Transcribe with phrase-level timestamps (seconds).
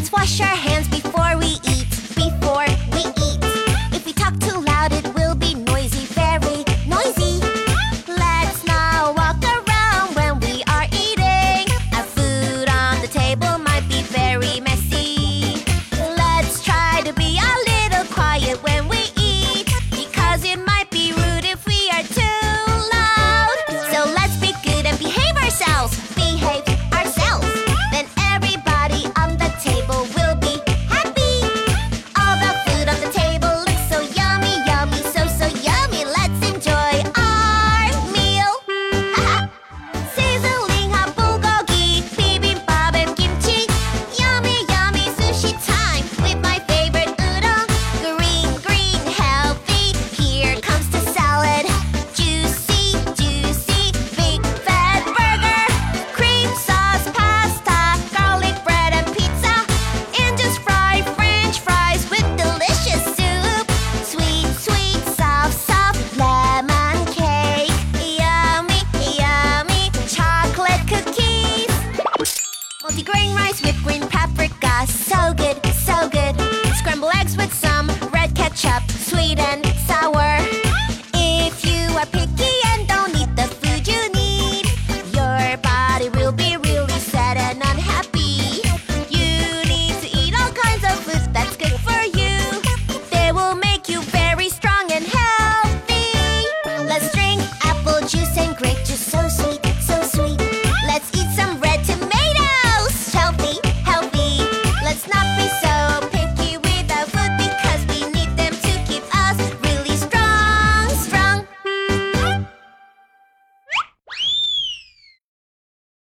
[0.00, 0.69] let's wash our
[78.60, 79.69] chop, sweet and